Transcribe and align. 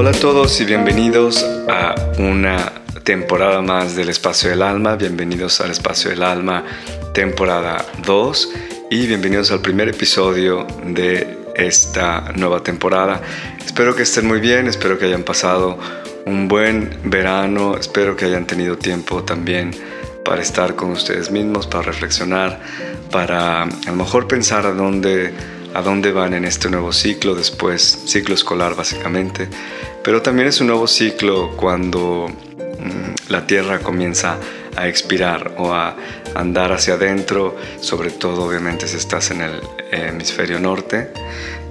Hola 0.00 0.10
a 0.10 0.12
todos 0.12 0.60
y 0.60 0.64
bienvenidos 0.64 1.44
a 1.68 1.92
una 2.20 2.72
temporada 3.02 3.60
más 3.62 3.96
del 3.96 4.10
Espacio 4.10 4.48
del 4.48 4.62
Alma. 4.62 4.94
Bienvenidos 4.94 5.60
al 5.60 5.72
Espacio 5.72 6.10
del 6.10 6.22
Alma, 6.22 6.62
temporada 7.12 7.84
2 8.06 8.52
y 8.92 9.08
bienvenidos 9.08 9.50
al 9.50 9.60
primer 9.60 9.88
episodio 9.88 10.68
de 10.84 11.38
esta 11.56 12.32
nueva 12.36 12.62
temporada. 12.62 13.20
Espero 13.66 13.96
que 13.96 14.04
estén 14.04 14.28
muy 14.28 14.38
bien, 14.38 14.68
espero 14.68 15.00
que 15.00 15.06
hayan 15.06 15.24
pasado 15.24 15.76
un 16.26 16.46
buen 16.46 16.96
verano, 17.02 17.76
espero 17.76 18.14
que 18.14 18.26
hayan 18.26 18.46
tenido 18.46 18.78
tiempo 18.78 19.24
también 19.24 19.72
para 20.24 20.40
estar 20.42 20.76
con 20.76 20.92
ustedes 20.92 21.32
mismos, 21.32 21.66
para 21.66 21.82
reflexionar, 21.82 22.60
para 23.10 23.64
a 23.64 23.68
lo 23.86 23.96
mejor 23.96 24.28
pensar 24.28 24.64
a 24.64 24.70
dónde, 24.70 25.34
a 25.78 25.82
dónde 25.82 26.10
van 26.10 26.34
en 26.34 26.44
este 26.44 26.68
nuevo 26.68 26.92
ciclo, 26.92 27.36
después 27.36 28.02
ciclo 28.06 28.34
escolar 28.34 28.74
básicamente, 28.74 29.48
pero 30.02 30.22
también 30.22 30.48
es 30.48 30.60
un 30.60 30.66
nuevo 30.66 30.88
ciclo 30.88 31.56
cuando 31.56 32.26
mm, 32.28 33.30
la 33.30 33.46
Tierra 33.46 33.78
comienza 33.78 34.38
a 34.74 34.88
expirar 34.88 35.54
o 35.56 35.72
a 35.72 35.94
andar 36.34 36.72
hacia 36.72 36.94
adentro, 36.94 37.56
sobre 37.80 38.10
todo 38.10 38.42
obviamente 38.42 38.88
si 38.88 38.96
estás 38.96 39.30
en 39.30 39.40
el 39.40 39.60
hemisferio 39.92 40.58
norte. 40.58 41.12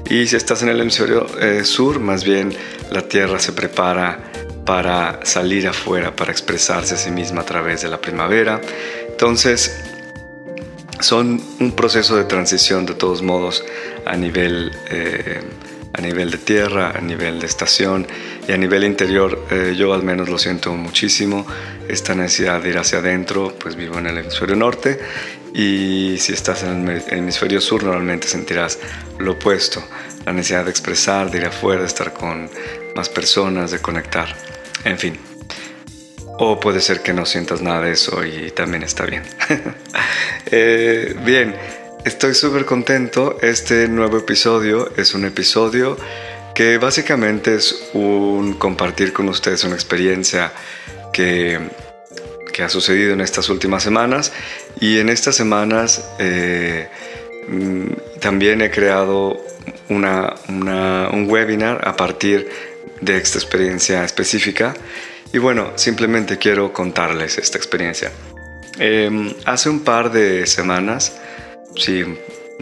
Y 0.10 0.26
si 0.28 0.38
estás 0.38 0.64
en 0.64 0.70
el 0.70 0.80
hemisferio 0.80 1.26
eh, 1.42 1.66
sur, 1.66 2.00
más 2.00 2.24
bien 2.24 2.56
la 2.92 3.02
Tierra 3.02 3.40
se 3.40 3.52
prepara 3.52 4.20
para 4.66 5.20
salir 5.24 5.68
afuera, 5.68 6.16
para 6.16 6.32
expresarse 6.32 6.94
a 6.94 6.98
sí 6.98 7.12
misma 7.12 7.42
a 7.42 7.46
través 7.46 7.82
de 7.82 7.90
la 7.90 8.00
primavera. 8.00 8.62
Entonces, 9.10 9.97
son 11.00 11.42
un 11.60 11.72
proceso 11.74 12.16
de 12.16 12.24
transición 12.24 12.86
de 12.86 12.94
todos 12.94 13.22
modos 13.22 13.64
a 14.06 14.16
nivel, 14.16 14.72
eh, 14.90 15.42
a 15.94 16.02
nivel 16.02 16.32
de 16.32 16.38
tierra, 16.38 16.92
a 16.96 17.02
nivel 17.02 17.40
de 17.40 17.46
estación 17.46 18.08
y 18.48 18.52
a 18.52 18.58
nivel 18.58 18.84
interior. 18.84 19.46
Eh, 19.52 19.76
yo 19.78 19.94
al 19.94 20.04
menos 20.04 20.30
lo 20.30 20.38
siento 20.38 20.74
muchísimo, 20.74 21.46
esta 21.88 22.16
necesidad 22.16 22.62
de 22.62 22.70
ir 22.70 22.78
hacia 22.78 23.00
adentro, 23.00 23.54
pues 23.60 23.76
vivo 23.76 23.98
en 23.98 24.08
el 24.08 24.18
hemisferio 24.18 24.56
norte 24.56 25.00
y 25.54 26.18
si 26.20 26.34
estás 26.34 26.64
en 26.64 26.88
el 26.88 27.04
hemisferio 27.10 27.62
sur 27.62 27.84
normalmente 27.84 28.28
sentirás 28.28 28.80
lo 29.20 29.34
opuesto, 29.34 29.84
la 30.26 30.34
necesidad 30.34 30.66
de 30.66 30.72
expresar, 30.72 31.32
de 31.32 31.38
ir 31.40 31.46
afuera, 31.46 31.82
de 31.82 31.88
estar 31.88 32.14
con 32.14 32.50
más 32.96 33.10
personas, 33.10 33.72
de 33.72 33.80
conectar 33.80 34.36
en 34.84 34.98
fin. 34.98 35.37
O 36.40 36.60
puede 36.60 36.82
ser 36.82 37.02
que 37.02 37.14
no 37.14 37.26
sientas 37.26 37.62
nada 37.62 37.82
de 37.82 37.92
eso 37.94 38.24
y 38.24 38.52
también 38.52 38.84
está 38.84 39.06
bien. 39.06 39.24
Eh, 40.50 41.14
bien, 41.26 41.54
estoy 42.06 42.34
súper 42.34 42.64
contento. 42.64 43.38
Este 43.42 43.90
nuevo 43.90 44.18
episodio 44.18 44.90
es 44.96 45.14
un 45.14 45.26
episodio 45.26 45.98
que 46.56 46.78
básicamente 46.78 47.56
es 47.56 47.90
un 47.92 48.54
compartir 48.54 49.12
con 49.12 49.28
ustedes 49.28 49.66
una 49.66 49.76
experiencia 49.76 50.54
que, 51.12 51.60
que 52.54 52.64
ha 52.64 52.70
sucedido 52.70 53.12
en 53.12 53.20
estas 53.20 53.50
últimas 53.50 53.84
semanas. 53.84 54.32
Y 54.80 55.00
en 55.00 55.10
estas 55.10 55.36
semanas 55.36 56.10
eh, 56.18 56.88
mm, 57.50 58.20
también 58.22 58.62
he 58.62 58.72
creado 58.72 59.44
una, 59.90 60.34
un 60.48 61.26
webinar 61.30 61.86
a 61.86 61.98
partir 61.98 62.50
de 63.02 63.18
esta 63.18 63.38
experiencia 63.38 64.06
específica. 64.06 64.76
Y 65.34 65.40
bueno, 65.40 65.72
simplemente 65.76 66.38
quiero 66.38 66.72
contarles 66.72 67.38
esta 67.38 67.58
experiencia. 67.58 68.12
Em, 68.80 69.34
hace 69.46 69.70
un 69.70 69.82
par 69.82 70.12
de 70.12 70.46
semanas, 70.46 71.18
sí, 71.76 72.04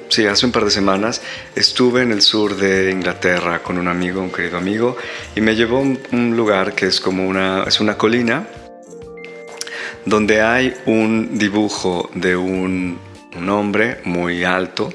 sí, 0.10 0.26
hace 0.26 0.46
un 0.46 0.52
par 0.52 0.66
de 0.66 0.72
semanas 0.72 1.22
estuve 1.56 2.02
en 2.02 2.12
el 2.12 2.22
sur 2.22 2.56
de 2.56 2.92
Inglaterra 2.92 3.62
con 3.62 3.78
un 3.78 3.88
amigo, 3.88 4.22
un 4.22 4.32
querido 4.32 4.58
amigo, 4.58 4.98
y 5.36 5.42
me 5.42 5.56
llevó 5.56 5.78
a 5.78 5.82
un, 5.82 6.36
lugar 6.36 6.74
que 6.74 6.88
es 6.88 7.00
como 7.00 7.28
una, 7.28 7.64
es 7.64 7.80
una 7.80 7.98
colina 7.98 8.48
donde 10.06 10.42
hay 10.42 10.74
un 10.86 11.38
dibujo 11.38 12.10
de 12.14 12.36
un, 12.36 13.00
un 13.36 13.50
hombre 13.50 14.00
muy 14.06 14.44
alto 14.44 14.90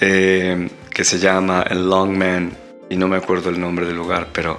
eh, 0.00 0.68
que 0.90 1.04
se 1.04 1.18
llama 1.18 1.64
el 1.68 1.88
Longman 1.88 2.56
y 2.88 2.96
no 2.96 3.08
me 3.08 3.16
acuerdo 3.16 3.50
el 3.50 3.60
nombre 3.60 3.86
del 3.86 3.96
lugar, 3.96 4.28
pero 4.32 4.58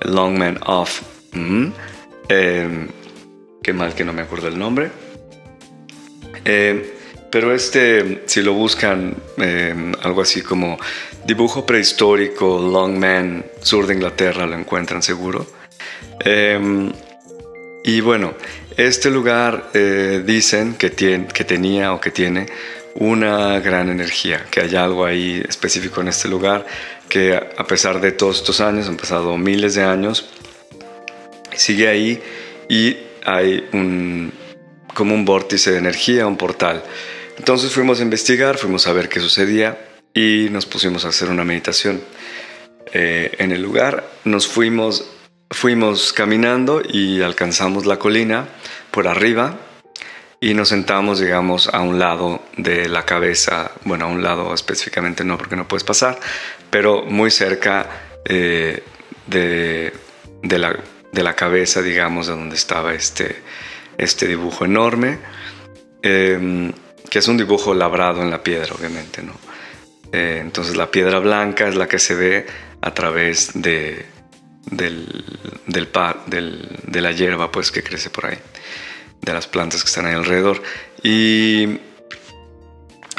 Longman 0.00 0.58
Off. 0.66 1.13
Em, 1.34 2.88
qué 3.62 3.72
mal 3.72 3.94
que 3.94 4.04
no 4.04 4.12
me 4.12 4.22
acuerdo 4.22 4.48
el 4.48 4.58
nombre. 4.58 4.90
Em, 6.44 6.82
pero 7.30 7.52
este, 7.52 8.22
si 8.26 8.42
lo 8.42 8.54
buscan, 8.54 9.14
em, 9.38 9.92
algo 10.02 10.22
así 10.22 10.42
como 10.42 10.78
dibujo 11.26 11.66
prehistórico 11.66 12.58
Longman, 12.58 13.44
sur 13.60 13.86
de 13.86 13.94
Inglaterra, 13.94 14.46
lo 14.46 14.56
encuentran 14.56 15.02
seguro. 15.02 15.46
y 17.86 18.00
bueno, 18.00 18.34
este 18.76 19.10
lugar 19.10 19.70
eh, 19.74 20.22
dicen 20.24 20.74
que, 20.74 20.90
tiene, 20.90 21.26
que 21.26 21.44
tenía 21.44 21.92
o 21.92 22.00
que 22.00 22.10
tiene 22.10 22.46
una 22.94 23.60
gran 23.60 23.90
energía, 23.90 24.46
que 24.50 24.60
hay 24.60 24.74
algo 24.76 25.04
ahí 25.04 25.42
específico 25.48 26.00
en 26.00 26.08
este 26.08 26.28
lugar 26.28 26.64
que 27.08 27.34
a 27.34 27.64
pesar 27.64 28.00
de 28.00 28.12
todos 28.12 28.38
estos 28.38 28.60
años, 28.60 28.88
han 28.88 28.96
pasado 28.96 29.36
miles 29.36 29.74
de 29.74 29.84
años, 29.84 30.28
sigue 31.56 31.88
ahí 31.88 32.20
y 32.68 32.96
hay 33.24 33.68
un, 33.72 34.32
como 34.94 35.14
un 35.14 35.24
vórtice 35.24 35.72
de 35.72 35.78
energía, 35.78 36.26
un 36.26 36.36
portal. 36.36 36.82
Entonces 37.38 37.72
fuimos 37.72 38.00
a 38.00 38.02
investigar, 38.02 38.58
fuimos 38.58 38.86
a 38.86 38.92
ver 38.92 39.08
qué 39.08 39.20
sucedía 39.20 39.78
y 40.14 40.48
nos 40.50 40.66
pusimos 40.66 41.04
a 41.04 41.08
hacer 41.08 41.28
una 41.28 41.44
meditación. 41.44 42.00
Eh, 42.92 43.32
en 43.38 43.50
el 43.50 43.60
lugar 43.60 44.08
nos 44.24 44.46
fuimos, 44.46 45.10
fuimos 45.50 46.12
caminando 46.12 46.80
y 46.86 47.22
alcanzamos 47.22 47.86
la 47.86 47.98
colina 47.98 48.48
por 48.90 49.08
arriba 49.08 49.58
y 50.40 50.54
nos 50.54 50.68
sentamos, 50.68 51.20
digamos, 51.20 51.68
a 51.68 51.80
un 51.80 51.98
lado 51.98 52.42
de 52.56 52.88
la 52.88 53.04
cabeza, 53.04 53.72
bueno, 53.84 54.04
a 54.04 54.08
un 54.08 54.22
lado 54.22 54.52
específicamente 54.52 55.24
no 55.24 55.38
porque 55.38 55.56
no 55.56 55.66
puedes 55.66 55.84
pasar, 55.84 56.20
pero 56.70 57.02
muy 57.06 57.30
cerca 57.30 57.88
eh, 58.26 58.82
de, 59.26 59.92
de, 60.42 60.58
la, 60.58 60.78
de, 61.14 61.22
la, 61.22 61.34
cabeza, 61.34 61.82
digamos, 61.82 62.26
de 62.26 62.34
donde 62.34 62.56
estaba 62.56 62.94
este, 62.94 63.36
este 63.96 64.26
dibujo 64.26 64.64
enorme, 64.64 65.18
em, 66.02 66.72
que 67.08 67.18
es 67.18 67.28
un 67.28 67.36
dibujo 67.36 67.74
labrado 67.74 68.22
en 68.22 68.30
la 68.30 68.42
piedra, 68.42 68.74
obviamente, 68.74 69.22
¿no? 69.22 69.32
Eh, 70.12 70.38
entonces 70.40 70.76
la 70.76 70.90
piedra 70.90 71.18
blanca 71.18 71.68
es 71.68 71.74
la 71.74 71.88
que 71.88 71.98
se 71.98 72.14
ve 72.14 72.46
a 72.80 72.94
través 72.94 73.50
de, 73.54 74.06
del, 74.66 75.06
de 75.66 77.00
la 77.00 77.12
hierba 77.12 77.50
pues, 77.50 77.70
que 77.70 77.82
crece 77.82 78.10
por 78.10 78.26
ahí 78.26 78.38
de 79.24 79.32
las 79.32 79.46
plantas 79.46 79.82
que 79.82 79.88
están 79.88 80.06
ahí 80.06 80.14
alrededor. 80.14 80.62
Y 81.02 81.80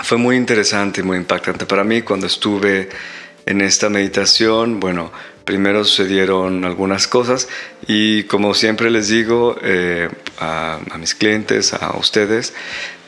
fue 0.03 0.17
muy 0.17 0.35
interesante 0.35 1.01
y 1.01 1.03
muy 1.03 1.17
impactante 1.17 1.65
para 1.65 1.83
mí 1.83 2.01
cuando 2.01 2.27
estuve 2.27 2.89
en 3.45 3.61
esta 3.61 3.89
meditación. 3.89 4.79
Bueno, 4.79 5.11
primero 5.45 5.83
sucedieron 5.85 6.65
algunas 6.65 7.07
cosas 7.07 7.47
y 7.87 8.23
como 8.23 8.53
siempre 8.53 8.89
les 8.89 9.07
digo 9.07 9.55
eh, 9.61 10.09
a, 10.39 10.79
mis 10.99 11.15
clientes, 11.15 11.73
a 11.73 11.95
ustedes, 11.97 12.53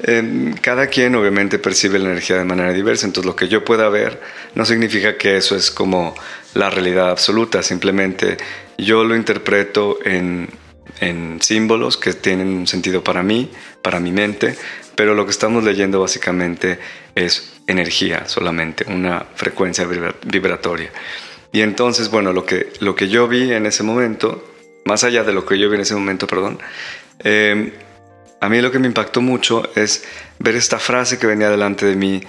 eh, 0.03 0.53
cada 0.61 0.87
quien 0.87 1.15
obviamente 1.15 1.59
percibe 1.59 1.99
la 1.99 2.11
energía 2.11 2.37
de 2.37 2.45
manera 2.45 2.71
diversa, 2.71 3.05
entonces 3.05 3.25
lo 3.25 3.35
que 3.35 3.47
yo 3.47 3.65
pueda 3.65 3.89
ver 3.89 4.21
no 4.55 4.65
significa 4.65 5.17
que 5.17 5.37
eso 5.37 5.55
es 5.55 5.71
como 5.71 6.15
la 6.53 6.69
realidad 6.69 7.09
absoluta, 7.09 7.63
simplemente 7.63 8.37
yo 8.77 9.03
lo 9.03 9.15
interpreto 9.15 9.97
en 10.05 10.49
en 10.99 11.41
símbolos 11.41 11.97
que 11.97 12.13
tienen 12.13 12.47
un 12.49 12.67
sentido 12.67 13.03
para 13.03 13.23
mí, 13.23 13.51
para 13.81 13.99
mi 13.99 14.11
mente, 14.11 14.55
pero 14.95 15.13
lo 15.13 15.25
que 15.25 15.31
estamos 15.31 15.63
leyendo 15.63 15.99
básicamente 15.99 16.79
es 17.15 17.53
energía 17.67 18.27
solamente, 18.27 18.85
una 18.87 19.25
frecuencia 19.35 19.85
vibratoria. 19.85 20.91
Y 21.51 21.61
entonces, 21.61 22.09
bueno, 22.09 22.33
lo 22.33 22.45
que, 22.45 22.71
lo 22.79 22.95
que 22.95 23.07
yo 23.09 23.27
vi 23.27 23.53
en 23.53 23.65
ese 23.65 23.83
momento, 23.83 24.43
más 24.85 25.03
allá 25.03 25.23
de 25.23 25.33
lo 25.33 25.45
que 25.45 25.57
yo 25.57 25.69
vi 25.69 25.75
en 25.75 25.81
ese 25.81 25.95
momento, 25.95 26.27
perdón, 26.27 26.59
em, 27.19 27.71
a 28.39 28.49
mí 28.49 28.61
lo 28.61 28.71
que 28.71 28.79
me 28.79 28.87
impactó 28.87 29.21
mucho 29.21 29.69
es 29.75 30.03
ver 30.39 30.55
esta 30.55 30.77
frase 30.79 31.17
que 31.17 31.27
venía 31.27 31.49
delante 31.49 31.85
de 31.85 31.95
mí, 31.95 32.21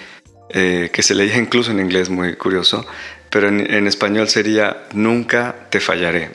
eh, 0.51 0.91
que 0.93 1.03
se 1.03 1.15
leía 1.15 1.37
incluso 1.37 1.71
en 1.71 1.81
inglés, 1.81 2.09
muy 2.09 2.37
curioso, 2.37 2.87
pero 3.31 3.49
en 3.49 3.87
español 3.87 4.29
sería, 4.29 4.87
nunca 4.95 5.69
te 5.71 5.81
fallaré. 5.81 6.31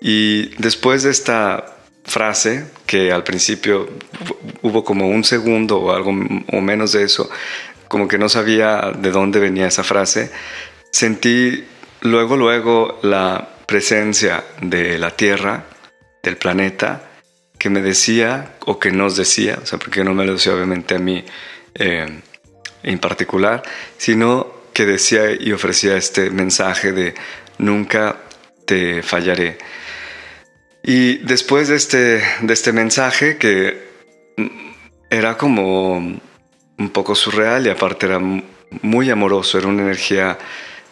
Y 0.00 0.54
después 0.56 1.02
de 1.02 1.10
esta 1.10 1.78
frase, 2.04 2.64
que 2.86 3.12
al 3.12 3.24
principio 3.24 3.88
hubo 4.62 4.84
como 4.84 5.08
un 5.08 5.24
segundo 5.24 5.78
o 5.78 5.92
algo 5.92 6.10
o 6.10 6.60
menos 6.60 6.92
de 6.92 7.04
eso, 7.04 7.28
como 7.88 8.08
que 8.08 8.18
no 8.18 8.28
sabía 8.28 8.92
de 8.96 9.10
dónde 9.10 9.40
venía 9.40 9.66
esa 9.66 9.84
frase, 9.84 10.30
sentí 10.90 11.64
luego, 12.02 12.36
luego 12.36 12.98
la 13.02 13.48
presencia 13.66 14.44
de 14.60 14.98
la 14.98 15.10
Tierra, 15.10 15.64
del 16.22 16.36
planeta, 16.36 17.02
que 17.58 17.70
me 17.70 17.82
decía 17.82 18.54
o 18.66 18.78
que 18.78 18.90
nos 18.90 19.16
decía, 19.16 19.58
o 19.62 19.66
sea, 19.66 19.78
porque 19.78 20.04
no 20.04 20.14
me 20.14 20.24
lo 20.24 20.34
decía 20.34 20.54
obviamente 20.54 20.94
a 20.94 20.98
mí 20.98 21.24
eh, 21.74 22.20
en 22.82 22.98
particular, 22.98 23.62
sino 23.96 24.46
que 24.72 24.86
decía 24.86 25.32
y 25.32 25.52
ofrecía 25.52 25.96
este 25.96 26.30
mensaje 26.30 26.92
de 26.92 27.14
nunca 27.58 28.16
te 28.64 29.02
fallaré. 29.02 29.58
Y 30.82 31.18
después 31.18 31.68
de 31.68 31.76
este, 31.76 32.22
de 32.40 32.54
este 32.54 32.72
mensaje 32.72 33.36
que 33.38 33.88
era 35.10 35.36
como 35.36 35.96
un 35.96 36.90
poco 36.90 37.14
surreal 37.14 37.66
y 37.66 37.70
aparte 37.70 38.06
era 38.06 38.20
muy 38.82 39.10
amoroso, 39.10 39.58
era 39.58 39.66
una 39.66 39.82
energía 39.82 40.38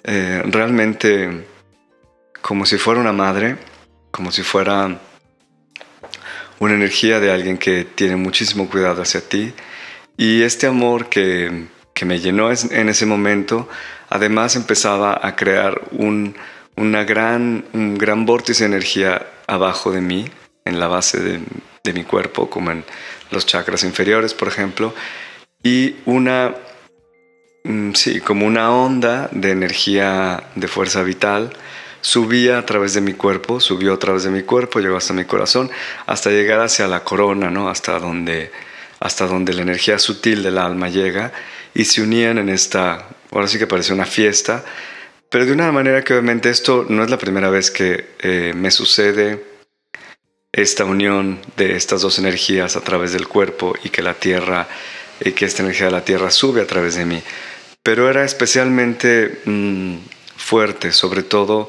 eh, 0.06 0.42
realmente 0.46 1.46
como 2.40 2.64
si 2.64 2.78
fuera 2.78 3.00
una 3.00 3.12
madre, 3.12 3.56
como 4.12 4.30
si 4.30 4.42
fuera 4.42 5.00
una 6.60 6.74
energía 6.74 7.18
de 7.20 7.32
alguien 7.32 7.58
que 7.58 7.84
tiene 7.84 8.16
muchísimo 8.16 8.68
cuidado 8.68 9.02
hacia 9.02 9.20
ti. 9.20 9.52
Y 10.16 10.42
este 10.42 10.66
amor 10.66 11.08
que, 11.08 11.66
que 11.92 12.04
me 12.04 12.20
llenó 12.20 12.50
en 12.50 12.88
ese 12.88 13.04
momento, 13.04 13.68
además 14.08 14.56
empezaba 14.56 15.20
a 15.20 15.34
crear 15.34 15.82
un, 15.90 16.36
una 16.76 17.04
gran, 17.04 17.64
un 17.72 17.98
gran 17.98 18.24
vórtice 18.24 18.64
de 18.64 18.70
energía 18.70 19.26
abajo 19.46 19.90
de 19.90 20.00
mí, 20.00 20.30
en 20.64 20.80
la 20.80 20.88
base 20.88 21.20
de, 21.20 21.40
de 21.84 21.92
mi 21.92 22.04
cuerpo, 22.04 22.48
como 22.48 22.70
en 22.70 22.84
los 23.30 23.44
chakras 23.44 23.84
inferiores, 23.84 24.34
por 24.34 24.48
ejemplo, 24.48 24.94
y 25.62 25.96
una, 26.04 26.54
sí, 27.94 28.20
como 28.20 28.46
una 28.46 28.70
onda 28.70 29.28
de 29.32 29.50
energía 29.50 30.44
de 30.54 30.68
fuerza 30.68 31.02
vital 31.02 31.52
subía 32.00 32.58
a 32.58 32.66
través 32.66 32.94
de 32.94 33.00
mi 33.00 33.14
cuerpo, 33.14 33.58
subió 33.58 33.94
a 33.94 33.98
través 33.98 34.22
de 34.22 34.30
mi 34.30 34.42
cuerpo, 34.42 34.78
llegó 34.78 34.96
hasta 34.96 35.12
mi 35.12 35.24
corazón, 35.24 35.70
hasta 36.06 36.30
llegar 36.30 36.60
hacia 36.60 36.86
la 36.86 37.02
corona, 37.02 37.50
¿no? 37.50 37.68
Hasta 37.68 37.98
donde, 37.98 38.52
hasta 39.00 39.26
donde 39.26 39.52
la 39.54 39.62
energía 39.62 39.98
sutil 39.98 40.42
del 40.42 40.58
alma 40.58 40.88
llega 40.88 41.32
y 41.74 41.84
se 41.84 42.02
unían 42.02 42.38
en 42.38 42.48
esta, 42.48 43.08
ahora 43.32 43.48
sí 43.48 43.58
que 43.58 43.66
parece 43.66 43.92
una 43.92 44.06
fiesta, 44.06 44.64
pero 45.28 45.46
de 45.46 45.52
una 45.52 45.72
manera 45.72 46.02
que 46.02 46.12
obviamente 46.12 46.48
esto 46.50 46.86
no 46.88 47.02
es 47.02 47.10
la 47.10 47.18
primera 47.18 47.50
vez 47.50 47.72
que 47.72 48.10
eh, 48.20 48.52
me 48.54 48.70
sucede 48.70 49.44
esta 50.52 50.84
unión 50.84 51.40
de 51.56 51.76
estas 51.76 52.02
dos 52.02 52.18
energías 52.18 52.76
a 52.76 52.80
través 52.82 53.12
del 53.12 53.26
cuerpo 53.26 53.74
y 53.82 53.90
que 53.90 54.02
la 54.02 54.14
tierra 54.14 54.68
y 55.20 55.32
que 55.32 55.44
esta 55.44 55.62
energía 55.62 55.86
de 55.86 55.92
la 55.92 56.04
tierra 56.04 56.30
sube 56.30 56.60
a 56.60 56.66
través 56.66 56.94
de 56.94 57.04
mí. 57.04 57.22
Pero 57.86 58.10
era 58.10 58.24
especialmente 58.24 59.42
mm, 59.44 59.98
fuerte, 60.36 60.90
sobre 60.90 61.22
todo 61.22 61.68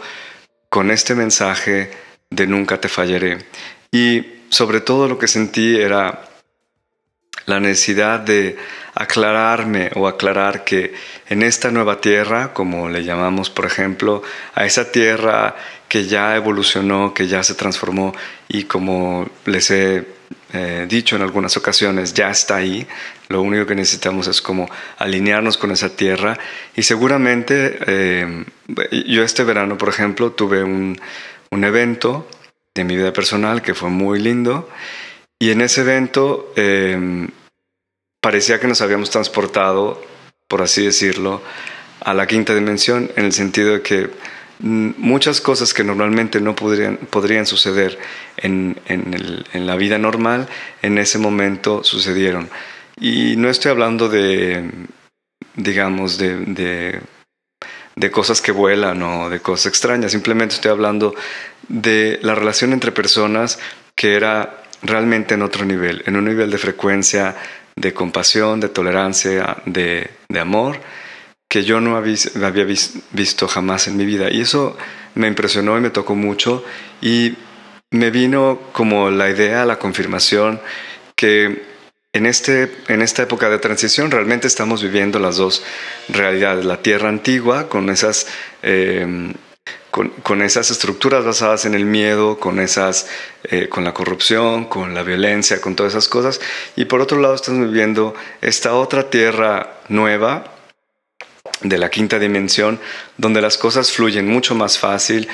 con 0.67 0.89
este 0.89 1.13
mensaje 1.13 1.91
de 2.31 2.47
nunca 2.47 2.81
te 2.81 2.89
fallaré. 2.89 3.45
Y 3.91 4.25
sobre 4.49 4.81
todo 4.81 5.07
lo 5.07 5.19
que 5.19 5.27
sentí 5.27 5.79
era 5.79 6.27
la 7.45 7.59
necesidad 7.59 8.19
de 8.19 8.57
aclararme 8.95 9.91
o 9.93 10.07
aclarar 10.07 10.63
que 10.63 10.95
en 11.29 11.43
esta 11.43 11.69
nueva 11.69 12.01
tierra, 12.01 12.51
como 12.51 12.89
le 12.89 13.03
llamamos 13.03 13.51
por 13.51 13.67
ejemplo, 13.67 14.23
a 14.55 14.65
esa 14.65 14.91
tierra 14.91 15.55
que 15.87 16.07
ya 16.07 16.35
evolucionó, 16.35 17.13
que 17.13 17.27
ya 17.27 17.43
se 17.43 17.53
transformó 17.53 18.15
y 18.47 18.63
como 18.63 19.29
les 19.45 19.69
he 19.69 20.16
eh, 20.53 20.85
dicho 20.87 21.15
en 21.15 21.21
algunas 21.21 21.57
ocasiones, 21.57 22.13
ya 22.13 22.29
está 22.29 22.57
ahí, 22.57 22.87
lo 23.27 23.41
único 23.41 23.65
que 23.65 23.75
necesitamos 23.75 24.27
es 24.27 24.41
como 24.41 24.69
alinearnos 24.97 25.57
con 25.57 25.71
esa 25.71 25.89
tierra. 25.89 26.37
Y 26.75 26.83
seguramente 26.83 27.77
eh, 27.85 28.45
yo 29.07 29.23
este 29.23 29.43
verano, 29.43 29.77
por 29.77 29.89
ejemplo, 29.89 30.31
tuve 30.31 30.63
un, 30.63 30.99
un 31.51 31.63
evento 31.63 32.27
de 32.73 32.83
mi 32.83 32.95
vida 32.95 33.11
personal 33.11 33.61
que 33.61 33.73
fue 33.73 33.89
muy 33.89 34.19
lindo. 34.19 34.69
Y 35.39 35.51
en 35.51 35.61
ese 35.61 35.81
evento 35.81 36.53
eh, 36.55 37.27
parecía 38.21 38.59
que 38.59 38.67
nos 38.67 38.81
habíamos 38.81 39.09
transportado, 39.09 40.03
por 40.47 40.61
así 40.61 40.85
decirlo, 40.85 41.41
a 42.01 42.13
la 42.13 42.27
quinta 42.27 42.55
dimensión, 42.55 43.11
en 43.15 43.25
el 43.25 43.33
sentido 43.33 43.73
de 43.73 43.81
que 43.81 44.09
muchas 44.59 45.41
cosas 45.41 45.73
que 45.73 45.83
normalmente 45.83 46.41
no 46.41 46.55
podrían, 46.55 46.97
podrían 46.97 47.45
suceder 47.45 47.97
en, 48.37 48.79
en, 48.87 49.67
la 49.67 49.75
vida 49.75 49.97
normal, 49.97 50.47
en 50.81 50.97
ese 50.97 51.19
momento 51.19 51.83
sucedieron. 51.83 52.49
Y 52.99 53.35
no 53.37 53.49
estoy 53.49 53.71
hablando 53.71 54.09
de, 54.09 54.69
digamos, 55.55 56.17
de, 56.17 57.01
de 57.95 58.11
cosas 58.11 58.41
que 58.41 58.51
vuelan 58.51 59.01
o 59.03 59.29
de 59.29 59.39
cosas 59.39 59.67
extrañas, 59.67 60.11
simplemente 60.11 60.55
estoy 60.55 60.71
hablando 60.71 61.13
de 61.67 62.19
la 62.21 62.35
relación 62.35 62.73
entre 62.73 62.91
personas 62.91 63.59
que 63.95 64.15
era 64.15 64.63
realmente 64.83 65.33
en 65.33 65.41
otro 65.41 65.65
nivel, 65.65 66.03
en 66.05 66.15
un 66.15 66.25
nivel 66.25 66.51
de 66.51 66.57
frecuencia, 66.57 67.35
de 67.75 67.93
compasión, 67.93 68.59
de 68.59 68.69
tolerancia, 68.69 69.57
de, 69.65 70.09
de 70.29 70.39
amor, 70.39 70.79
que 71.47 71.63
yo 71.63 71.79
no 71.79 71.95
había, 71.95 72.65
visto 73.11 73.47
jamás 73.47 73.87
en 73.87 73.97
mi 73.97 74.05
vida. 74.05 74.29
Y 74.31 74.41
eso 74.41 74.77
me 75.15 75.27
impresionó 75.27 75.77
y 75.77 75.81
me 75.81 75.89
tocó 75.89 76.15
mucho 76.15 76.63
y 77.01 77.35
me 77.91 78.11
vino 78.11 78.59
como 78.73 79.09
la 79.09 79.29
idea, 79.29 79.65
la 79.65 79.79
confirmación 79.79 80.59
que 81.15 81.63
en, 82.13 82.25
este, 82.25 82.71
en 82.87 83.01
esta 83.01 83.23
época 83.23 83.49
de 83.49 83.59
transición 83.59 84.11
realmente 84.11 84.47
estamos 84.47 84.83
viviendo 84.83 85.19
las 85.19 85.37
dos 85.37 85.63
realidades, 86.09 86.65
la 86.65 86.81
tierra 86.81 87.09
antigua 87.09 87.69
con 87.69 87.89
esas 87.89 88.27
eh, 88.61 89.33
con, 90.23 90.41
esas 90.41 90.69
estructuras 90.69 91.25
basadas 91.25 91.65
en 91.65 91.73
el 91.73 91.85
miedo, 91.85 92.39
con, 92.39 92.59
esas, 92.59 93.07
eh, 93.43 93.67
con 93.67 93.83
la 93.83 93.93
corrupción, 93.93 94.65
con 94.65 94.93
la 94.93 95.03
violencia, 95.03 95.59
con 95.59 95.75
todas 95.75 95.93
esas 95.93 96.07
cosas. 96.07 96.39
Y 96.75 96.85
por 96.85 97.01
otro 97.01 97.19
lado 97.19 97.33
estamos 97.33 97.67
viviendo 97.67 98.13
esta 98.41 98.75
otra 98.75 99.09
tierra 99.09 99.77
nueva, 99.89 100.53
de 101.61 101.77
la 101.77 101.89
quinta 101.89 102.19
dimensión, 102.19 102.79
donde 103.17 103.41
las 103.41 103.57
cosas 103.57 103.91
fluyen 103.91 104.27
mucho 104.27 104.53
más 104.53 104.77
fácil, 104.77 105.27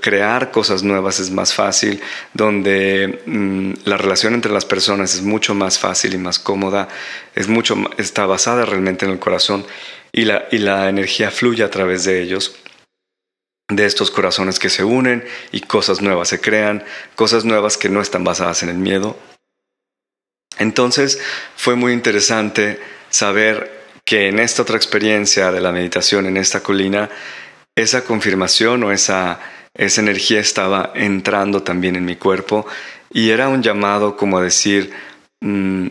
crear 0.00 0.50
cosas 0.50 0.82
nuevas 0.82 1.20
es 1.20 1.30
más 1.30 1.54
fácil, 1.54 2.00
donde 2.34 3.22
mm, 3.26 3.72
la 3.84 3.96
relación 3.96 4.34
entre 4.34 4.52
las 4.52 4.64
personas 4.64 5.14
es 5.14 5.22
mucho 5.22 5.54
más 5.54 5.78
fácil 5.78 6.14
y 6.14 6.18
más 6.18 6.38
cómoda, 6.38 6.88
es 7.34 7.48
mucho, 7.48 7.76
está 7.98 8.26
basada 8.26 8.64
realmente 8.64 9.04
en 9.04 9.12
el 9.12 9.18
corazón 9.18 9.64
y 10.12 10.24
la, 10.24 10.46
y 10.50 10.58
la 10.58 10.88
energía 10.88 11.30
fluye 11.30 11.62
a 11.62 11.70
través 11.70 12.04
de 12.04 12.20
ellos 12.22 12.56
de 13.68 13.86
estos 13.86 14.10
corazones 14.10 14.58
que 14.58 14.68
se 14.68 14.82
unen 14.82 15.24
y 15.52 15.60
cosas 15.60 16.00
nuevas 16.02 16.28
se 16.28 16.40
crean, 16.40 16.84
cosas 17.14 17.44
nuevas 17.44 17.76
que 17.76 17.88
no 17.88 18.00
están 18.00 18.24
basadas 18.24 18.64
en 18.64 18.68
el 18.68 18.78
miedo. 18.78 19.16
Entonces 20.58 21.20
fue 21.56 21.76
muy 21.76 21.92
interesante 21.92 22.80
saber 23.08 23.79
que 24.10 24.26
en 24.26 24.40
esta 24.40 24.62
otra 24.62 24.74
experiencia 24.74 25.52
de 25.52 25.60
la 25.60 25.70
meditación 25.70 26.26
en 26.26 26.36
esta 26.36 26.64
colina, 26.64 27.08
esa 27.76 28.02
confirmación 28.02 28.82
o 28.82 28.90
esa, 28.90 29.38
esa 29.72 30.00
energía 30.00 30.40
estaba 30.40 30.90
entrando 30.96 31.62
también 31.62 31.94
en 31.94 32.04
mi 32.04 32.16
cuerpo 32.16 32.66
y 33.12 33.30
era 33.30 33.48
un 33.48 33.62
llamado 33.62 34.16
como 34.16 34.38
a 34.38 34.42
decir, 34.42 34.90
mm, 35.42 35.86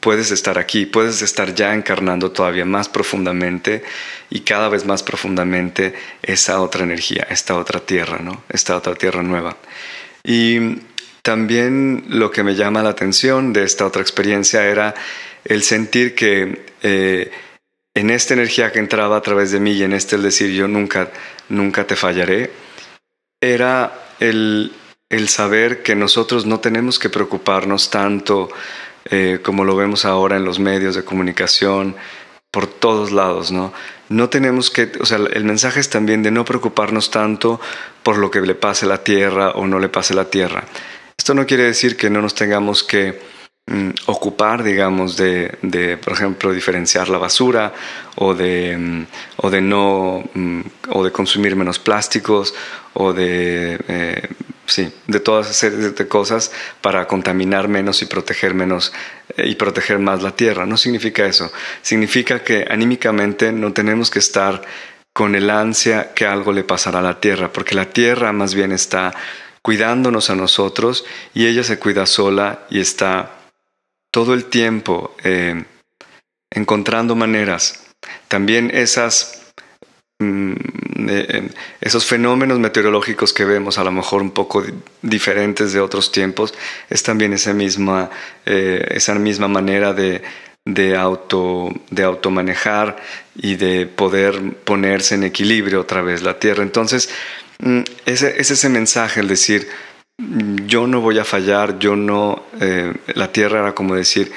puedes 0.00 0.30
estar 0.30 0.56
aquí, 0.56 0.86
puedes 0.86 1.20
estar 1.20 1.54
ya 1.54 1.74
encarnando 1.74 2.30
todavía 2.30 2.64
más 2.64 2.88
profundamente 2.88 3.84
y 4.30 4.40
cada 4.40 4.70
vez 4.70 4.86
más 4.86 5.02
profundamente 5.02 5.92
esa 6.22 6.62
otra 6.62 6.84
energía, 6.84 7.26
esta 7.28 7.58
otra 7.58 7.80
tierra, 7.80 8.20
¿no? 8.22 8.42
Esta 8.48 8.74
otra 8.74 8.94
tierra 8.94 9.22
nueva. 9.22 9.58
Y 10.24 10.78
también 11.20 12.06
lo 12.08 12.30
que 12.30 12.42
me 12.42 12.54
llama 12.54 12.82
la 12.82 12.88
atención 12.88 13.52
de 13.52 13.64
esta 13.64 13.84
otra 13.84 14.00
experiencia 14.00 14.64
era 14.64 14.94
el 15.44 15.62
sentir 15.62 16.14
que 16.14 16.66
eh, 16.82 17.30
en 17.94 18.10
esta 18.10 18.34
energía 18.34 18.72
que 18.72 18.78
entraba 18.78 19.16
a 19.16 19.22
través 19.22 19.50
de 19.50 19.60
mí 19.60 19.72
y 19.72 19.82
en 19.82 19.92
este 19.92 20.16
el 20.16 20.22
decir 20.22 20.50
yo 20.52 20.68
nunca, 20.68 21.10
nunca 21.48 21.86
te 21.86 21.96
fallaré, 21.96 22.50
era 23.40 23.92
el, 24.20 24.72
el 25.10 25.28
saber 25.28 25.82
que 25.82 25.94
nosotros 25.94 26.46
no 26.46 26.60
tenemos 26.60 26.98
que 26.98 27.10
preocuparnos 27.10 27.90
tanto 27.90 28.48
eh, 29.06 29.40
como 29.42 29.64
lo 29.64 29.76
vemos 29.76 30.04
ahora 30.04 30.36
en 30.36 30.44
los 30.44 30.58
medios 30.58 30.94
de 30.94 31.04
comunicación, 31.04 31.96
por 32.52 32.66
todos 32.66 33.10
lados, 33.10 33.50
¿no? 33.50 33.72
No 34.08 34.28
tenemos 34.28 34.70
que, 34.70 34.92
o 35.00 35.06
sea, 35.06 35.16
el 35.16 35.44
mensaje 35.44 35.80
es 35.80 35.88
también 35.88 36.22
de 36.22 36.30
no 36.30 36.44
preocuparnos 36.44 37.10
tanto 37.10 37.60
por 38.02 38.18
lo 38.18 38.30
que 38.30 38.42
le 38.42 38.54
pase 38.54 38.84
a 38.84 38.88
la 38.88 39.02
Tierra 39.02 39.52
o 39.52 39.66
no 39.66 39.78
le 39.78 39.88
pase 39.88 40.12
a 40.12 40.16
la 40.16 40.26
Tierra. 40.26 40.64
Esto 41.16 41.34
no 41.34 41.46
quiere 41.46 41.64
decir 41.64 41.96
que 41.96 42.10
no 42.10 42.20
nos 42.20 42.34
tengamos 42.34 42.82
que 42.82 43.18
mm, 43.66 43.90
ocupar, 44.06 44.62
digamos, 44.62 45.16
de, 45.16 45.58
de, 45.62 45.96
por 45.96 46.12
ejemplo, 46.14 46.52
diferenciar 46.52 47.08
la 47.08 47.18
basura 47.18 47.72
o 48.16 48.34
de, 48.34 48.76
mm, 48.76 49.06
o 49.38 49.50
de 49.50 49.60
no, 49.60 50.24
mm, 50.34 50.60
o 50.90 51.04
de 51.04 51.12
consumir 51.12 51.56
menos 51.56 51.78
plásticos 51.78 52.54
o 52.94 53.12
de 53.12 53.78
eh, 53.88 54.28
sí, 54.66 54.92
de 55.06 55.20
todas 55.20 55.50
esas 55.50 55.94
de 55.94 56.08
cosas 56.08 56.52
para 56.80 57.06
contaminar 57.06 57.68
menos 57.68 58.02
y 58.02 58.06
proteger 58.06 58.54
menos 58.54 58.92
eh, 59.36 59.48
y 59.48 59.54
proteger 59.54 59.98
más 59.98 60.22
la 60.22 60.32
tierra. 60.32 60.66
No 60.66 60.76
significa 60.76 61.26
eso. 61.26 61.52
Significa 61.82 62.42
que 62.42 62.66
anímicamente 62.68 63.52
no 63.52 63.72
tenemos 63.72 64.10
que 64.10 64.18
estar 64.18 64.62
con 65.12 65.34
el 65.34 65.50
ansia 65.50 66.12
que 66.14 66.26
algo 66.26 66.52
le 66.52 66.64
pasará 66.64 67.00
a 67.00 67.02
la 67.02 67.20
tierra, 67.20 67.52
porque 67.52 67.74
la 67.74 67.90
tierra 67.90 68.32
más 68.32 68.54
bien 68.54 68.72
está 68.72 69.14
cuidándonos 69.60 70.30
a 70.30 70.34
nosotros 70.34 71.04
y 71.34 71.46
ella 71.46 71.62
se 71.62 71.78
cuida 71.78 72.06
sola 72.06 72.66
y 72.70 72.80
está 72.80 73.41
todo 74.12 74.34
el 74.34 74.44
tiempo 74.44 75.16
eh, 75.24 75.64
encontrando 76.50 77.16
maneras. 77.16 77.82
También 78.28 78.70
esas 78.72 79.42
mm, 80.20 80.52
eh, 81.08 81.48
esos 81.80 82.06
fenómenos 82.06 82.58
meteorológicos 82.58 83.32
que 83.32 83.44
vemos, 83.44 83.78
a 83.78 83.84
lo 83.84 83.90
mejor 83.90 84.22
un 84.22 84.30
poco 84.30 84.62
diferentes 85.00 85.72
de 85.72 85.80
otros 85.80 86.12
tiempos, 86.12 86.54
es 86.90 87.02
también 87.02 87.32
esa 87.32 87.52
misma, 87.52 88.10
eh, 88.46 88.86
esa 88.90 89.14
misma 89.14 89.48
manera 89.48 89.92
de, 89.92 90.22
de, 90.64 90.96
auto, 90.96 91.70
de 91.90 92.04
automanejar 92.04 92.96
y 93.34 93.56
de 93.56 93.86
poder 93.86 94.54
ponerse 94.64 95.14
en 95.14 95.24
equilibrio 95.24 95.80
otra 95.80 96.02
vez 96.02 96.22
la 96.22 96.38
Tierra. 96.38 96.62
Entonces, 96.62 97.08
mm, 97.60 97.80
es 98.06 98.22
ese 98.22 98.68
mensaje, 98.68 99.20
el 99.20 99.28
decir, 99.28 99.68
yo 100.18 100.86
no 100.86 101.00
voy 101.00 101.18
a 101.18 101.24
fallar, 101.24 101.78
yo 101.78 101.96
no, 101.96 102.44
eh, 102.60 102.94
la 103.14 103.32
Tierra 103.32 103.60
era 103.60 103.74
como 103.74 103.94
decir, 103.94 104.32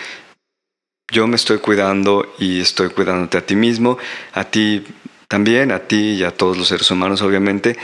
yo 1.11 1.27
me 1.27 1.35
estoy 1.35 1.59
cuidando 1.59 2.33
y 2.39 2.59
estoy 2.59 2.89
cuidándote 2.89 3.37
a 3.37 3.45
ti 3.45 3.55
mismo, 3.55 3.97
a 4.33 4.45
ti 4.45 4.83
también, 5.27 5.71
a 5.71 5.79
ti 5.79 6.13
y 6.13 6.23
a 6.23 6.31
todos 6.31 6.57
los 6.57 6.67
seres 6.67 6.89
humanos 6.91 7.21
obviamente, 7.21 7.77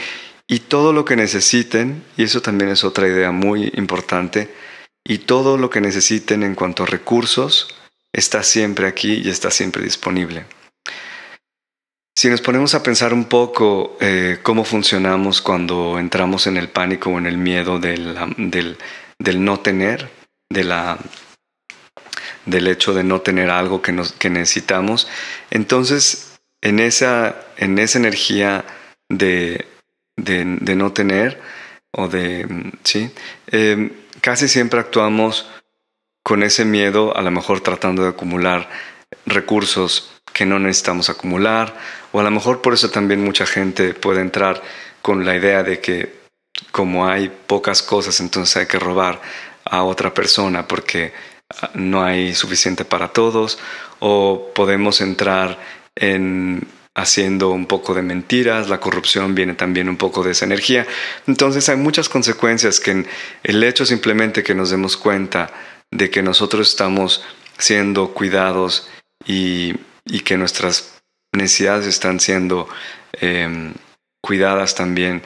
y 0.48 0.60
todo 0.60 0.92
lo 0.92 1.06
que 1.06 1.16
necesiten, 1.16 2.04
y 2.18 2.24
eso 2.24 2.42
también 2.42 2.72
es 2.72 2.84
otra 2.84 3.08
idea 3.08 3.32
muy 3.32 3.72
importante, 3.76 4.50
y 5.04 5.20
todo 5.20 5.58
lo 5.58 5.70
que 5.70 5.82
necesiten 5.82 6.44
en 6.44 6.56
cuanto 6.56 6.84
a 6.84 6.88
recursos 6.88 7.76
está 8.14 8.44
siempre 8.44 8.88
aquí 8.88 9.22
y 9.24 9.30
está 9.30 9.50
siempre 9.52 9.84
disponible. 9.84 10.46
Si 12.16 12.30
nos 12.30 12.42
ponemos 12.42 12.76
a 12.76 12.84
pensar 12.84 13.14
un 13.14 13.26
poco 13.26 13.98
eh, 14.02 14.40
cómo 14.44 14.64
funcionamos 14.64 15.42
cuando 15.42 15.98
entramos 15.98 16.46
en 16.48 16.58
el 16.58 16.70
pánico 16.70 17.10
o 17.10 17.18
en 17.18 17.26
el 17.26 17.38
miedo 17.38 17.80
del, 17.80 18.16
del, 19.18 19.44
no 19.44 19.60
tener, 19.60 20.10
del 20.50 20.68
hecho 22.68 22.94
de 22.94 23.04
no 23.04 23.22
tener 23.22 23.50
algo 23.50 23.82
que 23.82 24.30
necesitamos, 24.30 25.08
entonces 25.50 26.32
en 26.62 26.80
esa, 26.80 27.36
en 27.58 27.80
esa 27.80 27.98
energía 27.98 28.66
de, 29.10 29.66
de, 30.16 30.76
no 30.76 30.94
tener 30.94 31.42
o 31.92 32.08
de, 32.08 32.72
sí, 32.84 33.12
eh, 33.48 33.92
casi 34.22 34.48
siempre 34.48 34.80
actuamos 34.80 35.50
con 36.24 36.44
ese 36.44 36.66
miedo, 36.66 37.16
a 37.18 37.22
lo 37.22 37.32
mejor 37.32 37.62
tratando 37.62 38.04
de 38.04 38.10
acumular 38.10 38.70
recursos 39.26 40.21
que 40.34 40.46
no 40.46 40.60
necesitamos 40.60 41.10
acumular, 41.10 41.76
o 42.12 42.20
a 42.20 42.24
lo 42.24 42.32
mejor 42.32 42.62
por 42.62 42.74
eso 42.74 42.90
también 42.90 43.24
mucha 43.24 43.46
gente 43.46 43.94
puede 43.94 44.22
entrar 44.22 44.62
con 45.02 45.26
la 45.26 45.36
idea 45.36 45.64
de 45.64 45.80
que 45.80 46.22
como 46.72 47.08
hay 47.08 47.32
pocas 47.48 47.82
cosas, 47.82 48.20
entonces 48.20 48.56
hay 48.58 48.66
que 48.68 48.80
robar 48.80 49.22
a 49.66 49.84
otra 49.84 50.14
persona 50.14 50.68
porque 50.68 51.14
no 51.74 52.04
hay 52.04 52.34
suficiente 52.34 52.86
para 52.86 53.10
todos, 53.10 53.60
o 54.00 54.52
podemos 54.54 55.02
entrar 55.02 55.58
en 55.96 56.68
haciendo 56.94 57.52
un 57.52 57.68
poco 57.68 57.94
de 57.94 58.02
mentiras, 58.02 58.68
la 58.68 58.80
corrupción 58.80 59.34
viene 59.34 59.54
también 59.54 59.88
un 59.88 59.98
poco 59.98 60.24
de 60.24 60.32
esa 60.32 60.46
energía. 60.46 60.86
Entonces 61.26 61.70
hay 61.70 61.78
muchas 61.78 62.10
consecuencias 62.10 62.80
que 62.80 63.06
el 63.44 63.64
hecho 63.64 63.86
simplemente 63.86 64.44
que 64.44 64.56
nos 64.56 64.72
demos 64.72 64.98
cuenta 64.98 65.52
de 65.90 66.10
que 66.10 66.22
nosotros 66.22 66.70
estamos 66.70 67.24
siendo 67.58 68.14
cuidados 68.14 68.90
y, 69.26 69.76
que 70.20 70.38
nuestras 70.38 71.02
necesidades 71.32 71.88
están 71.88 72.20
siendo 72.20 72.68
em, 73.14 73.74
cuidadas 74.22 74.76
también 74.76 75.24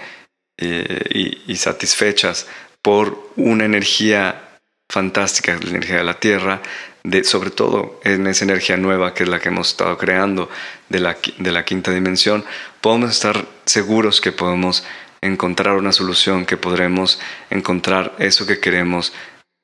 eh, 0.58 1.40
y, 1.48 1.56
satisfechas 1.58 2.48
por 2.82 3.32
una 3.36 3.66
energía 3.66 4.60
fantástica, 4.90 5.58
la 5.62 5.70
energía 5.70 5.98
de 5.98 6.04
la 6.04 6.20
Tierra, 6.20 6.62
de, 7.04 7.24
sobre 7.24 7.50
todo 7.50 8.00
en 8.04 8.28
esa 8.28 8.46
energía 8.46 8.78
nueva 8.78 9.14
que 9.14 9.24
es 9.24 9.30
la 9.30 9.40
que 9.40 9.50
hemos 9.50 9.70
estado 9.70 9.98
creando 9.98 10.50
de 10.90 11.00
la, 11.00 11.18
de 11.38 11.52
la 11.52 11.66
quinta 11.66 11.92
dimensión, 11.92 12.46
podemos 12.82 13.12
estar 13.12 13.46
seguros 13.66 14.22
que 14.22 14.32
podemos 14.32 14.86
encontrar 15.22 15.76
una 15.76 15.92
solución, 15.92 16.46
que 16.46 16.58
podremos 16.58 17.20
encontrar 17.50 18.16
eso 18.20 18.46
que 18.46 18.60
queremos 18.60 19.12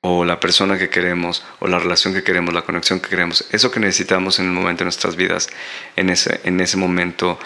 o 0.02 0.26
la 0.26 0.40
persona 0.40 0.78
que 0.78 0.90
queremos, 0.90 1.44
o 1.60 1.68
la 1.68 1.80
relación 1.80 2.14
que 2.14 2.24
queremos, 2.24 2.54
la 2.54 2.64
conexión 2.64 3.00
que 3.00 3.10
queremos, 3.10 3.46
eso 3.52 3.70
que 3.72 3.80
necesitamos 3.80 4.40
en 4.40 4.46
el 4.48 4.52
momento 4.52 4.80
de 4.80 4.86
nuestras 4.86 5.16
vidas, 5.16 5.50
en 5.96 6.10
ese, 6.10 6.42
en 6.44 6.60
ese 6.60 6.78
momento 6.78 7.40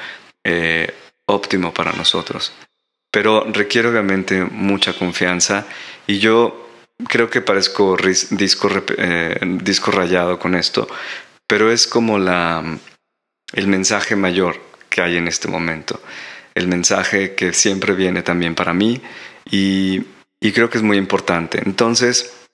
eh, 0.44 0.94
óptimo 1.26 1.74
para 1.74 1.92
nosotros. 1.92 2.54
Pero 3.12 3.46
requiere 3.52 3.90
obviamente 3.90 4.44
mucha 4.44 4.94
confianza 4.94 5.66
y 6.08 6.20
yo 6.20 6.70
creo 7.10 7.30
que 7.30 7.42
parezco 7.42 7.98
disco, 8.32 8.70
eh, 8.98 9.38
disco 9.62 9.92
rayado 9.92 10.40
con 10.40 10.56
esto, 10.56 10.88
pero 11.48 11.72
es 11.72 11.88
como 11.88 12.18
la, 12.20 12.64
el 13.54 13.68
mensaje 13.68 14.16
mayor 14.16 14.62
que 14.90 15.02
hay 15.02 15.18
en 15.18 15.28
este 15.28 15.50
momento, 15.50 16.02
el 16.56 16.68
mensaje 16.68 17.36
que 17.36 17.52
siempre 17.52 17.94
viene 17.96 18.22
también 18.22 18.56
para 18.56 18.74
mí 18.74 19.02
y, 19.50 20.04
y 20.40 20.52
creo 20.54 20.70
que 20.70 20.78
es 20.78 20.84
muy 20.84 20.98
importante. 20.98 21.62
Entonces, 21.66 22.45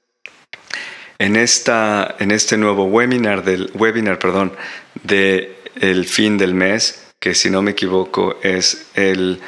en, 1.21 1.35
esta, 1.35 2.15
en 2.17 2.31
este 2.31 2.57
nuevo 2.57 2.85
webinar 2.85 3.43
del 3.43 3.69
webinar, 3.75 4.17
perdón, 4.17 4.53
de 5.03 5.55
el 5.79 6.05
fin 6.05 6.39
del 6.39 6.55
mes, 6.55 7.13
que 7.19 7.35
si 7.35 7.51
no 7.51 7.61
me 7.61 7.71
equivoco 7.71 8.39
es 8.41 8.87
el 8.95 9.39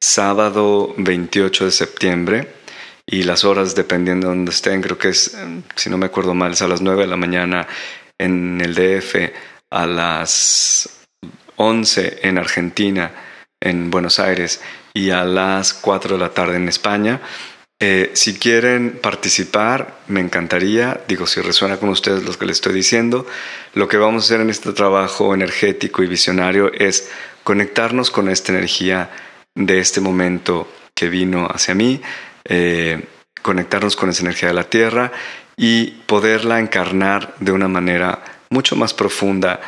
sábado 0.00 0.94
28 0.96 1.66
de 1.66 1.70
septiembre 1.70 2.48
y 3.04 3.24
las 3.24 3.44
horas 3.44 3.74
dependiendo 3.74 4.28
de 4.28 4.36
donde 4.36 4.52
estén, 4.52 4.80
creo 4.80 4.96
que 4.96 5.10
es, 5.10 5.36
si 5.76 5.90
no 5.90 5.98
me 5.98 6.06
acuerdo 6.06 6.32
mal, 6.32 6.52
es 6.52 6.62
a 6.62 6.68
las 6.68 6.80
9 6.80 7.02
de 7.02 7.08
la 7.08 7.16
mañana 7.18 7.68
en 8.16 8.62
el 8.62 8.74
DF, 8.74 9.30
a 9.68 9.86
las 9.86 11.06
11 11.56 12.20
en 12.22 12.38
Argentina, 12.38 13.12
en 13.60 13.90
Buenos 13.90 14.18
Aires 14.18 14.62
y 14.94 15.10
a 15.10 15.24
las 15.24 15.74
4 15.74 16.16
de 16.16 16.20
la 16.22 16.30
tarde 16.30 16.56
en 16.56 16.70
España. 16.70 17.20
Eh, 17.80 18.10
si 18.14 18.36
quieren 18.36 18.98
participar, 19.00 20.00
me 20.08 20.20
encantaría, 20.20 21.00
digo, 21.06 21.28
si 21.28 21.40
resuena 21.40 21.76
con 21.76 21.90
ustedes 21.90 22.24
lo 22.24 22.32
que 22.32 22.44
les 22.44 22.56
estoy 22.56 22.72
diciendo, 22.72 23.24
lo 23.74 23.86
que 23.86 23.98
vamos 23.98 24.24
a 24.24 24.26
hacer 24.26 24.40
en 24.40 24.50
este 24.50 24.72
trabajo 24.72 25.32
energético 25.32 26.02
y 26.02 26.08
visionario 26.08 26.72
es 26.72 27.08
conectarnos 27.44 28.10
con 28.10 28.28
esta 28.28 28.52
energía 28.52 29.10
de 29.54 29.78
este 29.78 30.00
momento 30.00 30.68
que 30.92 31.08
vino 31.08 31.46
hacia 31.46 31.76
mí, 31.76 32.00
eh, 32.44 33.04
conectarnos 33.42 33.94
con 33.94 34.10
esa 34.10 34.22
energía 34.22 34.48
de 34.48 34.54
la 34.54 34.68
Tierra 34.68 35.12
y 35.56 35.86
poderla 36.06 36.58
encarnar 36.58 37.36
de 37.38 37.52
una 37.52 37.68
manera 37.68 38.24
mucho 38.50 38.74
más 38.74 38.92
profunda. 38.92 39.60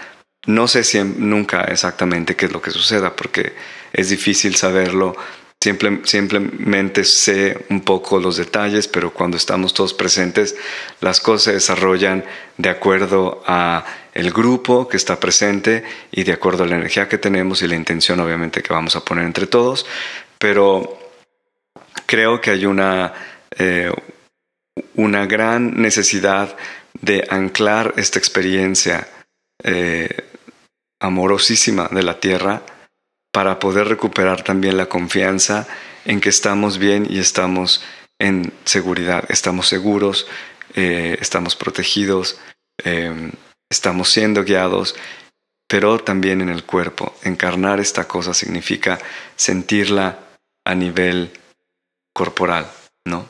No 0.46 0.66
sé 0.66 0.82
si 0.82 1.00
nunca 1.02 1.62
exactamente 1.62 2.34
qué 2.34 2.46
es 2.46 2.52
lo 2.52 2.60
que 2.60 2.72
suceda, 2.72 3.14
porque 3.14 3.52
es 3.92 4.08
difícil 4.08 4.56
saberlo 4.56 5.16
simplemente 5.62 7.04
sé 7.04 7.66
un 7.68 7.82
poco 7.82 8.18
los 8.18 8.38
detalles, 8.38 8.88
pero 8.88 9.12
cuando 9.12 9.36
estamos 9.36 9.74
todos 9.74 9.92
presentes, 9.92 10.56
las 11.02 11.20
cosas 11.20 11.42
se 11.42 11.52
desarrollan 11.52 12.24
de 12.56 12.70
acuerdo 12.70 13.42
a 13.46 13.84
el 14.14 14.32
grupo 14.32 14.88
que 14.88 14.96
está 14.96 15.20
presente 15.20 15.84
y 16.10 16.24
de 16.24 16.32
acuerdo 16.32 16.64
a 16.64 16.66
la 16.66 16.76
energía 16.76 17.08
que 17.08 17.18
tenemos 17.18 17.60
y 17.60 17.68
la 17.68 17.76
intención 17.76 18.20
obviamente 18.20 18.62
que 18.62 18.72
vamos 18.72 18.96
a 18.96 19.04
poner 19.04 19.26
entre 19.26 19.46
todos, 19.46 19.84
pero 20.38 20.98
creo 22.06 22.40
que 22.40 22.52
hay 22.52 22.64
una, 22.64 23.12
eh, 23.58 23.92
una 24.94 25.26
gran 25.26 25.80
necesidad 25.80 26.56
de 27.02 27.26
anclar 27.28 27.92
esta 27.98 28.18
experiencia 28.18 29.06
eh, 29.62 30.08
amorosísima 31.00 31.88
de 31.88 32.02
la 32.02 32.18
tierra 32.18 32.62
para 33.32 33.58
poder 33.58 33.88
recuperar 33.88 34.42
también 34.42 34.76
la 34.76 34.86
confianza 34.86 35.66
en 36.04 36.20
que 36.20 36.28
estamos 36.28 36.78
bien 36.78 37.06
y 37.08 37.18
estamos 37.18 37.82
en 38.18 38.52
seguridad, 38.64 39.24
estamos 39.28 39.68
seguros, 39.68 40.26
eh, 40.74 41.16
estamos 41.20 41.56
protegidos, 41.56 42.38
em, 42.78 43.32
estamos 43.70 44.10
siendo 44.10 44.44
guiados, 44.44 44.96
pero 45.68 45.98
también 45.98 46.40
en 46.40 46.48
el 46.48 46.64
cuerpo. 46.64 47.14
Encarnar 47.22 47.80
esta 47.80 48.06
cosa 48.08 48.34
significa 48.34 48.98
sentirla 49.36 50.18
a 50.64 50.74
nivel 50.74 51.30
corporal, 52.12 52.70
¿no? 53.04 53.26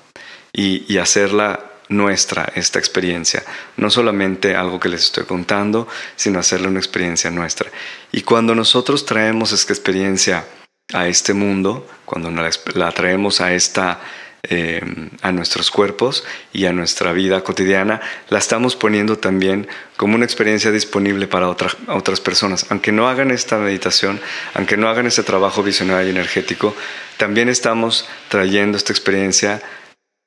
Y, 0.53 0.93
y 0.93 0.99
hacerla 0.99 1.70
nuestra 1.91 2.51
esta 2.55 2.79
experiencia, 2.79 3.43
no 3.77 3.91
solamente 3.91 4.57
algo 4.57 4.81
que 4.81 4.89
les 4.89 5.03
estoy 5.03 5.25
contando, 5.25 5.87
sino 6.17 6.39
hacerle 6.39 6.69
una 6.69 6.79
experiencia 6.79 7.31
nuestra. 7.31 7.71
Y 8.13 8.23
cuando 8.23 8.55
nosotros 8.55 9.05
traemos 9.05 9.53
esta 9.53 9.73
experiencia 9.73 10.47
a 10.93 11.07
este 11.07 11.35
mundo, 11.35 11.87
cuando 12.07 12.31
la 12.31 12.93
traemos 12.93 13.41
a 13.41 13.53
esta 13.53 14.01
eh, 14.43 14.81
a 15.21 15.33
nuestros 15.33 15.71
cuerpos 15.71 16.25
y 16.51 16.65
a 16.65 16.73
nuestra 16.73 17.13
vida 17.13 17.45
cotidiana, 17.45 18.01
la 18.31 18.39
estamos 18.39 18.75
poniendo 18.75 19.19
también 19.19 19.69
como 19.99 20.15
una 20.15 20.25
experiencia 20.25 20.71
disponible 20.71 21.27
para 21.27 21.47
otras 21.47 22.21
personas. 22.21 22.65
Aunque 22.71 22.91
no 22.91 23.07
hagan 23.07 23.33
esta 23.33 23.59
meditación, 23.59 24.19
aunque 24.55 24.79
no 24.79 24.89
hagan 24.89 25.07
este 25.07 25.25
trabajo 25.25 25.63
visionario 25.63 26.07
y 26.07 26.13
energético, 26.13 26.75
también 27.19 27.51
estamos 27.51 28.09
trayendo 28.31 28.79
esta 28.79 28.95
experiencia 28.95 29.61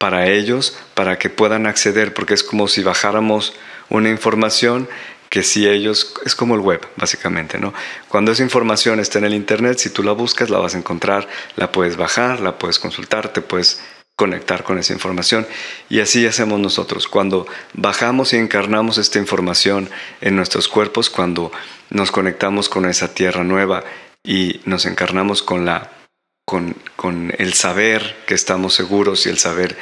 para 0.03 0.27
ellos, 0.27 0.75
para 0.95 1.17
que 1.17 1.29
puedan 1.29 1.65
acceder, 1.65 2.13
porque 2.13 2.33
es 2.33 2.43
como 2.43 2.67
si 2.67 2.83
bajáramos 2.83 3.53
una 3.87 4.09
información 4.09 4.89
que 5.29 5.43
si 5.43 5.65
ellos, 5.65 6.13
es 6.25 6.35
como 6.35 6.55
el 6.55 6.59
web, 6.59 6.85
básicamente, 6.97 7.57
¿no? 7.57 7.73
Cuando 8.09 8.33
esa 8.33 8.43
información 8.43 8.99
está 8.99 9.19
en 9.19 9.23
el 9.23 9.33
Internet, 9.33 9.77
si 9.77 9.91
tú 9.91 10.03
la 10.03 10.11
buscas, 10.11 10.49
la 10.49 10.59
vas 10.59 10.75
a 10.75 10.77
encontrar, 10.77 11.29
la 11.55 11.71
puedes 11.71 11.95
bajar, 11.95 12.41
la 12.41 12.57
puedes 12.57 12.79
consultar, 12.79 13.31
te 13.31 13.39
puedes 13.39 13.81
conectar 14.17 14.65
con 14.65 14.77
esa 14.77 14.91
información. 14.91 15.47
Y 15.87 16.01
así 16.01 16.27
hacemos 16.27 16.59
nosotros. 16.59 17.07
Cuando 17.07 17.47
bajamos 17.71 18.33
y 18.33 18.35
encarnamos 18.35 18.97
esta 18.97 19.19
información 19.19 19.89
en 20.19 20.35
nuestros 20.35 20.67
cuerpos, 20.67 21.09
cuando 21.09 21.49
nos 21.91 22.11
conectamos 22.11 22.67
con 22.67 22.89
esa 22.89 23.13
tierra 23.13 23.45
nueva 23.45 23.85
y 24.21 24.59
nos 24.65 24.85
encarnamos 24.85 25.41
con 25.43 25.63
la 25.63 26.02
con, 26.45 26.75
con 26.95 27.33
el 27.37 27.53
saber 27.53 28.23
que 28.27 28.33
estamos 28.33 28.73
seguros 28.73 29.25
y 29.25 29.29
el 29.29 29.37
saber 29.37 29.77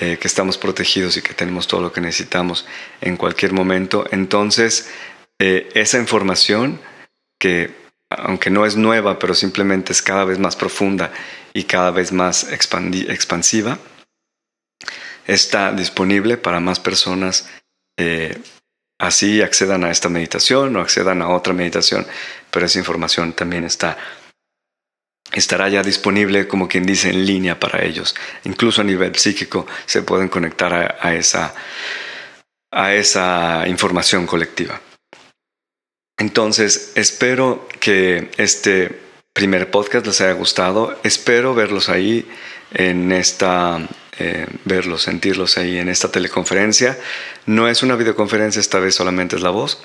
eh, 0.00 0.18
que 0.20 0.28
estamos 0.28 0.58
protegidos 0.58 1.16
y 1.16 1.22
que 1.22 1.34
tenemos 1.34 1.66
todo 1.66 1.80
lo 1.80 1.92
que 1.92 2.00
necesitamos 2.00 2.66
en 3.00 3.16
cualquier 3.16 3.52
momento. 3.52 4.04
Entonces, 4.12 4.90
eh, 5.40 5.68
esa 5.74 5.98
información 5.98 6.80
que, 7.38 7.74
aunque 8.10 8.50
no 8.50 8.66
es 8.66 8.76
nueva, 8.76 9.18
pero 9.18 9.34
simplemente 9.34 9.92
es 9.92 10.02
cada 10.02 10.24
vez 10.24 10.38
más 10.38 10.56
profunda 10.56 11.10
y 11.52 11.64
cada 11.64 11.90
vez 11.90 12.12
más 12.12 12.46
expansiva, 12.52 13.78
está 15.26 15.72
disponible 15.72 16.36
para 16.36 16.60
más 16.60 16.78
personas. 16.78 17.48
Eh, 17.96 18.40
así 19.00 19.42
accedan 19.42 19.84
a 19.84 19.90
esta 19.90 20.08
meditación 20.08 20.76
o 20.76 20.80
accedan 20.80 21.22
a 21.22 21.28
otra 21.30 21.54
meditación, 21.54 22.06
pero 22.50 22.66
esa 22.66 22.78
información 22.78 23.32
también 23.32 23.64
está 23.64 23.96
estará 25.32 25.68
ya 25.68 25.82
disponible, 25.82 26.48
como 26.48 26.68
quien 26.68 26.84
dice, 26.84 27.10
en 27.10 27.26
línea 27.26 27.60
para 27.60 27.84
ellos. 27.84 28.14
Incluso 28.44 28.80
a 28.80 28.84
nivel 28.84 29.14
psíquico 29.16 29.66
se 29.86 30.02
pueden 30.02 30.28
conectar 30.28 30.98
a, 31.00 31.14
esa, 31.14 31.54
a 32.70 32.94
esa 32.94 33.64
información 33.68 34.26
colectiva. 34.26 34.80
Entonces, 36.18 36.92
espero 36.96 37.68
que 37.80 38.30
este 38.38 39.00
primer 39.32 39.70
podcast 39.70 40.06
les 40.06 40.20
haya 40.20 40.32
gustado. 40.32 40.98
Espero 41.04 41.54
verlos 41.54 41.88
ahí 41.88 42.26
en 42.72 43.12
esta, 43.12 43.86
eh, 44.18 44.46
verlos, 44.64 45.02
sentirlos 45.02 45.58
ahí 45.58 45.78
en 45.78 45.88
esta 45.88 46.10
teleconferencia. 46.10 46.98
No 47.46 47.68
es 47.68 47.82
una 47.82 47.94
videoconferencia, 47.94 48.60
esta 48.60 48.80
vez 48.80 48.96
solamente 48.96 49.36
es 49.36 49.42
la 49.42 49.50
voz, 49.50 49.80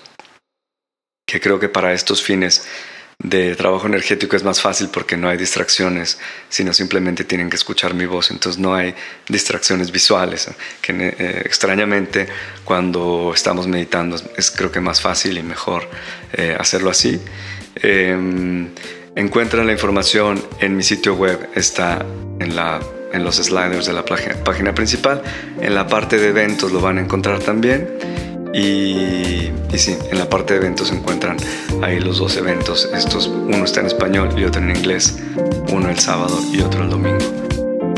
que 1.28 1.40
creo 1.40 1.60
que 1.60 1.70
para 1.70 1.94
estos 1.94 2.24
fines 2.24 2.68
de 3.20 3.56
trabajo 3.56 3.88
energético 3.88 4.36
es 4.36 4.44
más 4.44 4.62
fácil 4.62 4.90
porque 4.90 5.18
no 5.18 5.30
hay 5.30 5.38
distracciones, 5.38 6.20
sino 6.50 6.74
simplemente 6.74 7.24
tienen 7.24 7.50
que 7.50 7.56
escuchar 7.56 7.94
mi 7.94 8.06
voz, 8.06 8.32
entonces 8.32 8.60
no 8.60 8.76
hay 8.76 8.94
distracciones 9.28 9.92
visuales, 9.92 10.50
que 10.82 10.94
eh, 11.18 11.42
extrañamente 11.46 12.28
cuando 12.64 13.32
estamos 13.34 13.68
meditando 13.68 14.18
es 14.38 14.52
creo 14.52 14.72
que 14.72 14.80
más 14.80 15.02
fácil 15.02 15.38
y 15.38 15.44
mejor 15.44 15.90
eh, 16.34 16.56
hacerlo 16.60 16.90
así. 16.90 17.20
Em, 17.76 18.70
encuentran 19.16 19.66
la 19.66 19.74
información 19.74 20.44
en 20.60 20.76
mi 20.76 20.84
sitio 20.84 21.16
web, 21.16 21.50
está 21.56 22.06
en, 22.40 22.56
la, 22.56 22.80
en 23.12 23.24
los 23.24 23.36
sliders 23.38 23.86
de 23.86 23.94
la 23.94 24.04
página 24.06 24.74
principal, 24.74 25.22
en 25.62 25.76
la 25.76 25.88
parte 25.88 26.18
de 26.18 26.30
eventos 26.30 26.72
lo 26.72 26.82
van 26.82 26.98
a 26.98 27.02
encontrar 27.02 27.40
también 27.40 27.88
y, 28.54 29.52
sí, 29.76 29.98
en 30.12 30.20
la 30.20 30.30
parte 30.30 30.54
de 30.54 30.60
eventos 30.60 30.90
se 30.90 30.96
encuentran 30.96 31.38
ahí 31.82 32.00
los 32.00 32.20
dos 32.20 32.38
eventos. 32.38 32.90
Estos, 32.94 33.28
uno 33.28 33.66
está 33.66 33.80
en 33.80 33.88
español 33.88 34.30
y 34.38 34.44
otro 34.44 34.62
en 34.62 34.76
inglés. 34.76 35.18
Uno 35.72 35.90
el 35.90 36.00
sábado 36.00 36.40
y 36.52 36.62
otro 36.62 36.84
el 36.84 36.90
domingo. 36.90 37.18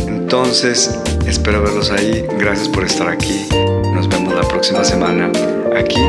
Entonces, 0.08 0.98
espero 1.28 1.62
verlos 1.62 1.92
ahí. 1.92 2.26
Gracias 2.40 2.70
por 2.70 2.84
estar 2.84 3.10
aquí. 3.10 3.48
Nos 3.94 4.08
vemos 4.08 4.34
la 4.34 4.48
próxima 4.48 4.84
semana 4.84 5.32
aquí 5.76 6.02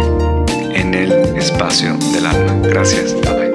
en 0.75 0.95
el 0.95 1.13
espacio 1.37 1.97
del 2.13 2.27
alma. 2.27 2.69
Gracias. 2.69 3.15
Bye. 3.15 3.46